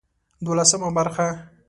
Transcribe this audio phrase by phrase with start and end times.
[0.45, 1.51] دولسمه برخه